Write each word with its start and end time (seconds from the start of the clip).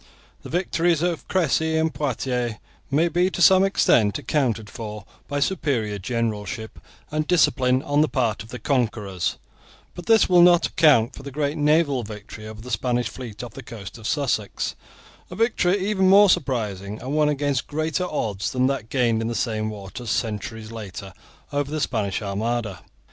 The 0.41 0.49
victories 0.49 1.03
of 1.03 1.27
Cressy 1.27 1.77
and 1.77 1.93
Poitiers 1.93 2.55
may 2.89 3.07
be 3.07 3.29
to 3.29 3.39
some 3.39 3.63
extent 3.63 4.17
accounted 4.17 4.67
for 4.67 5.05
by 5.27 5.39
superior 5.39 5.99
generalship 5.99 6.79
and 7.11 7.27
discipline 7.27 7.83
on 7.83 8.01
the 8.01 8.07
part 8.09 8.41
of 8.41 8.49
the 8.49 8.57
conquerors; 8.57 9.37
but 9.93 10.07
this 10.07 10.27
will 10.27 10.41
not 10.41 10.65
account 10.65 11.13
for 11.13 11.21
the 11.21 11.29
great 11.29 11.55
naval 11.55 12.01
victory 12.01 12.47
over 12.47 12.61
the 12.61 12.71
Spanish 12.71 13.09
fleet 13.09 13.43
off 13.43 13.53
the 13.53 13.61
coast 13.61 13.99
of 13.99 14.07
Sussex, 14.07 14.73
a 15.29 15.35
victory 15.35 15.77
even 15.77 16.09
more 16.09 16.31
surprising 16.31 16.99
and 16.99 17.13
won 17.13 17.29
against 17.29 17.67
greater 17.67 18.07
odds 18.09 18.51
than 18.51 18.65
was 18.65 18.69
that 18.79 18.89
gained 18.89 19.21
in 19.21 19.27
the 19.27 19.35
same 19.35 19.69
waters 19.69 20.09
centuries 20.09 20.71
later 20.71 21.13
over 21.53 21.69
the 21.69 21.79
Spanish 21.79 22.23
Armada. 22.23 22.81